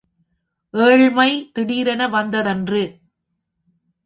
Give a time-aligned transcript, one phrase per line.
[0.73, 1.27] ஏழ்மை
[1.53, 2.83] திடீரென வந்ததன்று.